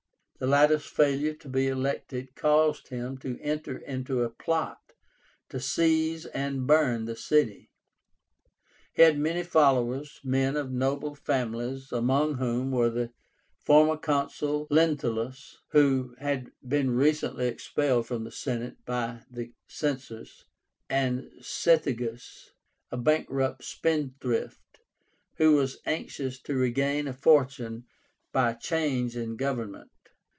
The 0.39 0.47
latter's 0.47 0.87
failure 0.87 1.35
to 1.35 1.47
be 1.47 1.67
elected 1.67 2.33
caused 2.33 2.87
him 2.87 3.19
to 3.19 3.39
enter 3.41 3.77
into 3.77 4.23
a 4.23 4.29
plot 4.31 4.79
to 5.49 5.59
seize 5.59 6.25
and 6.25 6.65
burn 6.65 7.05
the 7.05 7.15
city. 7.15 7.69
He 8.95 9.03
had 9.03 9.19
many 9.19 9.43
followers, 9.43 10.19
men 10.23 10.57
of 10.57 10.71
noble 10.71 11.13
families, 11.13 11.91
among 11.91 12.37
whom 12.39 12.71
were 12.71 12.89
the 12.89 13.11
former 13.59 13.95
Consul 13.95 14.65
Lentulus, 14.71 15.57
who 15.73 16.15
had 16.17 16.49
been 16.67 16.89
recently 16.89 17.47
expelled 17.47 18.07
from 18.07 18.23
the 18.23 18.31
Senate 18.31 18.83
by 18.83 19.21
the 19.29 19.53
Censors, 19.67 20.45
and 20.89 21.29
Cethégus, 21.41 22.49
a 22.89 22.97
bankrupt 22.97 23.63
spendthrift, 23.63 24.79
who 25.35 25.53
was 25.55 25.77
anxious 25.85 26.41
to 26.41 26.55
regain 26.55 27.07
a 27.07 27.13
fortune 27.13 27.85
by 28.31 28.53
a 28.53 28.59
change 28.59 29.15
in 29.15 29.35
government. 29.35 29.91